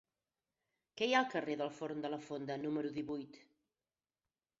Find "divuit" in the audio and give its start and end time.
2.97-3.37